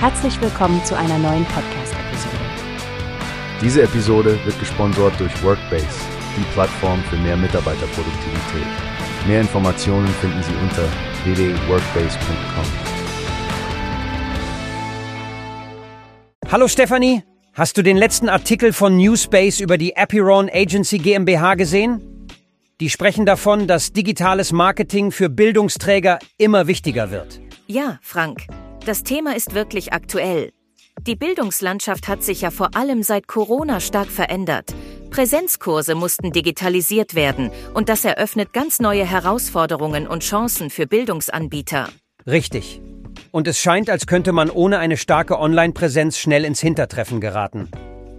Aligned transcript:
Herzlich 0.00 0.40
willkommen 0.40 0.84
zu 0.84 0.96
einer 0.96 1.18
neuen 1.18 1.44
Podcast-Episode. 1.46 2.36
Diese 3.60 3.82
Episode 3.82 4.38
wird 4.44 4.56
gesponsert 4.60 5.18
durch 5.18 5.42
Workbase, 5.42 5.88
die 6.36 6.44
Plattform 6.52 7.02
für 7.10 7.16
mehr 7.16 7.36
Mitarbeiterproduktivität. 7.36 8.66
Mehr 9.26 9.40
Informationen 9.40 10.06
finden 10.06 10.40
Sie 10.44 10.52
unter 10.62 10.84
www.workbase.com. 11.24 12.64
Hallo 16.52 16.68
Stefanie, 16.68 17.24
hast 17.54 17.76
du 17.76 17.82
den 17.82 17.96
letzten 17.96 18.28
Artikel 18.28 18.72
von 18.72 18.96
Newspace 18.96 19.58
über 19.58 19.78
die 19.78 19.96
Apiron 19.96 20.48
Agency 20.48 20.98
GmbH 20.98 21.56
gesehen? 21.56 22.28
Die 22.80 22.88
sprechen 22.88 23.26
davon, 23.26 23.66
dass 23.66 23.92
digitales 23.92 24.52
Marketing 24.52 25.10
für 25.10 25.28
Bildungsträger 25.28 26.20
immer 26.38 26.68
wichtiger 26.68 27.10
wird. 27.10 27.40
Ja, 27.66 27.98
Frank. 28.00 28.46
Das 28.88 29.02
Thema 29.02 29.36
ist 29.36 29.54
wirklich 29.54 29.92
aktuell. 29.92 30.50
Die 31.06 31.14
Bildungslandschaft 31.14 32.08
hat 32.08 32.22
sich 32.22 32.40
ja 32.40 32.50
vor 32.50 32.74
allem 32.74 33.02
seit 33.02 33.26
Corona 33.26 33.80
stark 33.80 34.08
verändert. 34.08 34.74
Präsenzkurse 35.10 35.94
mussten 35.94 36.32
digitalisiert 36.32 37.14
werden 37.14 37.50
und 37.74 37.90
das 37.90 38.06
eröffnet 38.06 38.54
ganz 38.54 38.80
neue 38.80 39.04
Herausforderungen 39.04 40.08
und 40.08 40.22
Chancen 40.22 40.70
für 40.70 40.86
Bildungsanbieter. 40.86 41.90
Richtig. 42.26 42.80
Und 43.30 43.46
es 43.46 43.58
scheint, 43.58 43.90
als 43.90 44.06
könnte 44.06 44.32
man 44.32 44.48
ohne 44.48 44.78
eine 44.78 44.96
starke 44.96 45.38
Online-Präsenz 45.38 46.16
schnell 46.16 46.46
ins 46.46 46.60
Hintertreffen 46.60 47.20
geraten. 47.20 47.68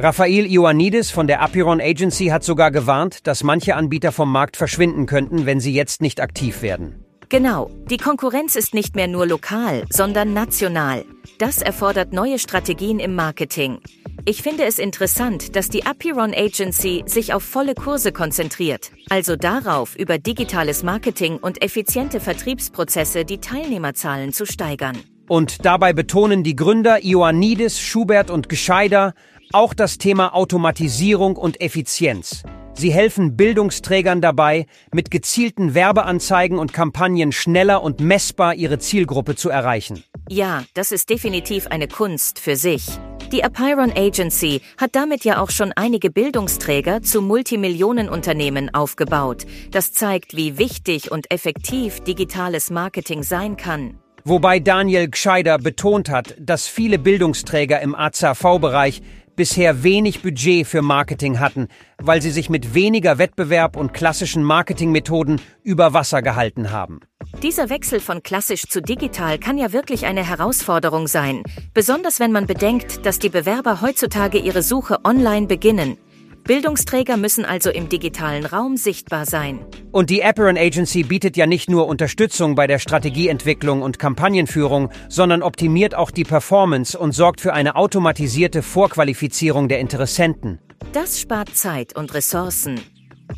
Raphael 0.00 0.46
Ioannidis 0.46 1.12
von 1.12 1.28
der 1.28 1.42
Apiron 1.42 1.80
Agency 1.80 2.26
hat 2.26 2.42
sogar 2.42 2.72
gewarnt, 2.72 3.28
dass 3.28 3.44
manche 3.44 3.76
Anbieter 3.76 4.10
vom 4.10 4.32
Markt 4.32 4.56
verschwinden 4.56 5.06
könnten, 5.06 5.46
wenn 5.46 5.60
sie 5.60 5.74
jetzt 5.74 6.02
nicht 6.02 6.20
aktiv 6.20 6.60
werden. 6.62 7.05
Genau, 7.28 7.70
die 7.90 7.96
Konkurrenz 7.96 8.54
ist 8.54 8.72
nicht 8.72 8.94
mehr 8.94 9.08
nur 9.08 9.26
lokal, 9.26 9.84
sondern 9.90 10.32
national. 10.32 11.04
Das 11.38 11.60
erfordert 11.60 12.12
neue 12.12 12.38
Strategien 12.38 13.00
im 13.00 13.16
Marketing. 13.16 13.80
Ich 14.24 14.42
finde 14.42 14.64
es 14.64 14.78
interessant, 14.78 15.56
dass 15.56 15.68
die 15.68 15.84
Apiron 15.86 16.32
Agency 16.32 17.02
sich 17.06 17.34
auf 17.34 17.42
volle 17.42 17.74
Kurse 17.74 18.12
konzentriert, 18.12 18.92
also 19.10 19.34
darauf, 19.34 19.96
über 19.96 20.18
digitales 20.18 20.84
Marketing 20.84 21.38
und 21.38 21.62
effiziente 21.62 22.20
Vertriebsprozesse 22.20 23.24
die 23.24 23.38
Teilnehmerzahlen 23.38 24.32
zu 24.32 24.46
steigern. 24.46 24.96
Und 25.28 25.64
dabei 25.64 25.92
betonen 25.92 26.44
die 26.44 26.54
Gründer 26.54 27.04
Ioannidis, 27.04 27.80
Schubert 27.80 28.30
und 28.30 28.48
Gescheider 28.48 29.14
auch 29.52 29.74
das 29.74 29.98
Thema 29.98 30.34
Automatisierung 30.34 31.36
und 31.36 31.60
Effizienz. 31.60 32.44
Sie 32.78 32.92
helfen 32.92 33.38
Bildungsträgern 33.38 34.20
dabei, 34.20 34.66
mit 34.92 35.10
gezielten 35.10 35.74
Werbeanzeigen 35.74 36.58
und 36.58 36.74
Kampagnen 36.74 37.32
schneller 37.32 37.82
und 37.82 38.00
messbar 38.00 38.54
ihre 38.54 38.78
Zielgruppe 38.78 39.34
zu 39.34 39.48
erreichen. 39.48 40.04
Ja, 40.28 40.62
das 40.74 40.92
ist 40.92 41.08
definitiv 41.08 41.68
eine 41.68 41.88
Kunst 41.88 42.38
für 42.38 42.54
sich. 42.54 42.86
Die 43.32 43.42
Apiron 43.42 43.92
Agency 43.96 44.60
hat 44.76 44.94
damit 44.94 45.24
ja 45.24 45.40
auch 45.40 45.50
schon 45.50 45.72
einige 45.74 46.10
Bildungsträger 46.10 47.00
zu 47.00 47.22
Multimillionenunternehmen 47.22 48.74
aufgebaut. 48.74 49.46
Das 49.70 49.92
zeigt, 49.92 50.36
wie 50.36 50.58
wichtig 50.58 51.10
und 51.10 51.30
effektiv 51.32 52.00
digitales 52.00 52.70
Marketing 52.70 53.22
sein 53.22 53.56
kann. 53.56 53.98
Wobei 54.22 54.60
Daniel 54.60 55.08
Gscheider 55.08 55.56
betont 55.58 56.10
hat, 56.10 56.34
dass 56.38 56.66
viele 56.66 56.98
Bildungsträger 56.98 57.80
im 57.80 57.94
AZV-Bereich 57.94 59.00
bisher 59.36 59.82
wenig 59.82 60.22
Budget 60.22 60.66
für 60.66 60.82
Marketing 60.82 61.38
hatten, 61.38 61.68
weil 61.98 62.20
sie 62.20 62.30
sich 62.30 62.50
mit 62.50 62.74
weniger 62.74 63.18
Wettbewerb 63.18 63.76
und 63.76 63.94
klassischen 63.94 64.42
Marketingmethoden 64.42 65.40
über 65.62 65.92
Wasser 65.92 66.22
gehalten 66.22 66.70
haben. 66.70 67.00
Dieser 67.42 67.68
Wechsel 67.68 68.00
von 68.00 68.22
klassisch 68.22 68.62
zu 68.62 68.80
digital 68.80 69.38
kann 69.38 69.58
ja 69.58 69.72
wirklich 69.72 70.06
eine 70.06 70.26
Herausforderung 70.26 71.06
sein, 71.06 71.42
besonders 71.74 72.18
wenn 72.18 72.32
man 72.32 72.46
bedenkt, 72.46 73.04
dass 73.04 73.18
die 73.18 73.28
Bewerber 73.28 73.80
heutzutage 73.82 74.38
ihre 74.38 74.62
Suche 74.62 75.04
online 75.04 75.46
beginnen. 75.46 75.98
Bildungsträger 76.46 77.16
müssen 77.16 77.44
also 77.44 77.70
im 77.70 77.88
digitalen 77.88 78.46
Raum 78.46 78.76
sichtbar 78.76 79.26
sein. 79.26 79.64
Und 79.90 80.10
die 80.10 80.22
Apperon 80.22 80.56
Agency 80.56 81.02
bietet 81.02 81.36
ja 81.36 81.46
nicht 81.46 81.68
nur 81.68 81.88
Unterstützung 81.88 82.54
bei 82.54 82.66
der 82.66 82.78
Strategieentwicklung 82.78 83.82
und 83.82 83.98
Kampagnenführung, 83.98 84.90
sondern 85.08 85.42
optimiert 85.42 85.94
auch 85.94 86.10
die 86.10 86.24
Performance 86.24 86.96
und 86.96 87.12
sorgt 87.12 87.40
für 87.40 87.52
eine 87.52 87.74
automatisierte 87.74 88.62
Vorqualifizierung 88.62 89.68
der 89.68 89.80
Interessenten. 89.80 90.60
Das 90.92 91.20
spart 91.20 91.54
Zeit 91.56 91.96
und 91.96 92.14
Ressourcen. 92.14 92.80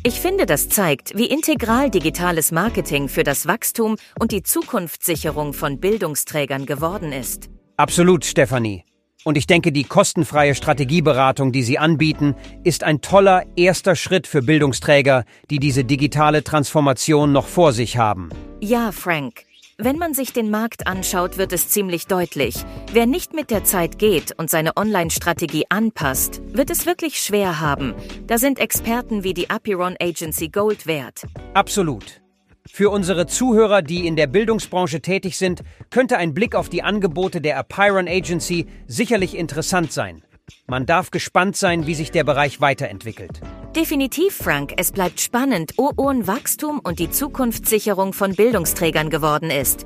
Ich 0.03 0.19
finde, 0.19 0.45
das 0.45 0.69
zeigt, 0.69 1.17
wie 1.17 1.25
integral 1.25 1.89
digitales 1.89 2.51
Marketing 2.51 3.09
für 3.09 3.23
das 3.23 3.47
Wachstum 3.47 3.95
und 4.19 4.31
die 4.31 4.43
Zukunftssicherung 4.43 5.53
von 5.53 5.79
Bildungsträgern 5.79 6.67
geworden 6.67 7.11
ist. 7.11 7.49
Absolut, 7.75 8.23
Stefanie. 8.23 8.83
Und 9.25 9.37
ich 9.37 9.47
denke, 9.47 9.71
die 9.71 9.83
kostenfreie 9.83 10.55
Strategieberatung, 10.55 11.51
die 11.51 11.63
Sie 11.63 11.77
anbieten, 11.77 12.35
ist 12.63 12.83
ein 12.83 13.01
toller 13.01 13.43
erster 13.57 13.95
Schritt 13.95 14.27
für 14.27 14.41
Bildungsträger, 14.41 15.25
die 15.49 15.59
diese 15.59 15.83
digitale 15.83 16.43
Transformation 16.43 17.31
noch 17.31 17.47
vor 17.47 17.73
sich 17.73 17.97
haben. 17.97 18.29
Ja, 18.61 18.91
Frank. 18.91 19.43
Wenn 19.81 19.97
man 19.97 20.13
sich 20.13 20.33
den 20.33 20.49
Markt 20.49 20.87
anschaut, 20.87 21.37
wird 21.37 21.53
es 21.53 21.69
ziemlich 21.69 22.05
deutlich. 22.07 22.65
Wer 22.91 23.05
nicht 23.05 23.33
mit 23.33 23.49
der 23.49 23.63
Zeit 23.63 23.97
geht 23.97 24.37
und 24.37 24.49
seine 24.49 24.75
Online-Strategie 24.75 25.67
anpasst, 25.69 26.41
wird 26.51 26.69
es 26.69 26.85
wirklich 26.85 27.21
schwer 27.21 27.61
haben. 27.61 27.95
Da 28.27 28.37
sind 28.37 28.59
Experten 28.59 29.23
wie 29.23 29.33
die 29.33 29.49
Apiron 29.49 29.95
Agency 30.01 30.49
Gold 30.49 30.85
wert. 30.85 31.25
Absolut. 31.53 32.19
Für 32.71 32.91
unsere 32.91 33.25
Zuhörer, 33.27 33.81
die 33.81 34.07
in 34.07 34.15
der 34.15 34.27
Bildungsbranche 34.27 35.01
tätig 35.01 35.37
sind, 35.37 35.63
könnte 35.89 36.17
ein 36.17 36.33
Blick 36.33 36.55
auf 36.55 36.69
die 36.69 36.81
Angebote 36.81 37.41
der 37.41 37.57
Apiron 37.57 38.07
Agency 38.07 38.67
sicherlich 38.87 39.35
interessant 39.35 39.91
sein. 39.91 40.23
Man 40.65 40.85
darf 40.85 41.11
gespannt 41.11 41.57
sein, 41.57 41.87
wie 41.87 41.95
sich 41.95 42.11
der 42.11 42.23
Bereich 42.23 42.61
weiterentwickelt. 42.61 43.41
Definitiv, 43.75 44.35
Frank. 44.35 44.73
Es 44.77 44.91
bleibt 44.91 45.19
spannend, 45.19 45.73
wo 45.77 46.27
Wachstum 46.27 46.79
und 46.79 46.99
die 46.99 47.11
Zukunftssicherung 47.11 48.13
von 48.13 48.35
Bildungsträgern 48.35 49.09
geworden 49.09 49.49
ist. 49.49 49.85